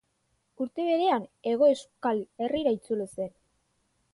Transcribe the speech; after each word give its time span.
Urte 0.63 0.85
berean 0.87 1.27
Hego 1.51 1.67
Euskal 1.73 2.25
Herrira 2.47 2.73
itzuli 2.81 3.07
zen. 3.19 3.31